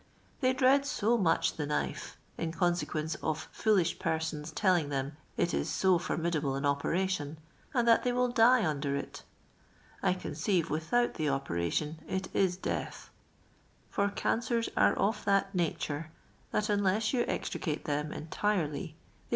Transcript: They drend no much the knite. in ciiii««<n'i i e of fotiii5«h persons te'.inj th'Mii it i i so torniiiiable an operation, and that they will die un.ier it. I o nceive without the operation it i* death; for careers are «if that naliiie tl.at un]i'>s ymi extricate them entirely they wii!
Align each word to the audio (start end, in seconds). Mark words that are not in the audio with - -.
They 0.39 0.51
drend 0.51 0.91
no 1.03 1.15
much 1.15 1.57
the 1.57 1.67
knite. 1.67 2.17
in 2.35 2.51
ciiii««<n'i 2.53 3.15
i 3.19 3.19
e 3.19 3.19
of 3.21 3.47
fotiii5«h 3.53 3.99
persons 3.99 4.51
te'.inj 4.51 4.87
th'Mii 4.89 5.11
it 5.37 5.53
i 5.53 5.59
i 5.59 5.61
so 5.61 5.99
torniiiiable 5.99 6.57
an 6.57 6.65
operation, 6.65 7.37
and 7.71 7.87
that 7.87 8.01
they 8.03 8.11
will 8.11 8.29
die 8.29 8.65
un.ier 8.65 8.95
it. 8.95 9.21
I 10.01 10.09
o 10.15 10.31
nceive 10.31 10.71
without 10.71 11.13
the 11.13 11.29
operation 11.29 11.99
it 12.07 12.29
i* 12.35 12.47
death; 12.63 13.11
for 13.91 14.09
careers 14.09 14.69
are 14.75 14.95
«if 15.09 15.23
that 15.25 15.55
naliiie 15.55 15.77
tl.at 16.51 16.67
un]i'>s 16.71 17.11
ymi 17.11 17.25
extricate 17.27 17.85
them 17.85 18.11
entirely 18.11 18.73
they 18.81 18.93
wii! 18.93 19.29